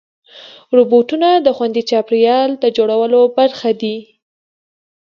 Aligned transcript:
روبوټونه 0.75 1.29
د 1.45 1.47
خوندي 1.57 1.83
چاپېریال 1.89 2.49
د 2.63 2.65
جوړولو 2.77 3.21
برخه 3.37 3.69
دي. 3.81 3.97